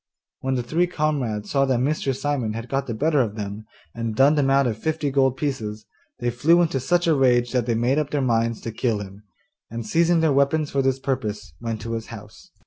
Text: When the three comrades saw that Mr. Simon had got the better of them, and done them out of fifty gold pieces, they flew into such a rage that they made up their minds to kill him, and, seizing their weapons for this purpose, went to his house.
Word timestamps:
When 0.39 0.55
the 0.55 0.63
three 0.63 0.87
comrades 0.87 1.51
saw 1.51 1.65
that 1.65 1.77
Mr. 1.79 2.15
Simon 2.15 2.53
had 2.53 2.67
got 2.69 2.87
the 2.87 2.93
better 2.95 3.21
of 3.21 3.35
them, 3.35 3.67
and 3.93 4.15
done 4.15 4.33
them 4.33 4.49
out 4.49 4.65
of 4.65 4.79
fifty 4.79 5.11
gold 5.11 5.37
pieces, 5.37 5.85
they 6.17 6.31
flew 6.31 6.59
into 6.63 6.79
such 6.79 7.05
a 7.05 7.13
rage 7.13 7.51
that 7.51 7.67
they 7.67 7.75
made 7.75 7.99
up 7.99 8.09
their 8.09 8.19
minds 8.19 8.61
to 8.61 8.71
kill 8.71 8.97
him, 8.97 9.21
and, 9.69 9.85
seizing 9.85 10.19
their 10.21 10.33
weapons 10.33 10.71
for 10.71 10.81
this 10.81 10.97
purpose, 10.97 11.53
went 11.61 11.81
to 11.81 11.93
his 11.93 12.07
house. 12.07 12.49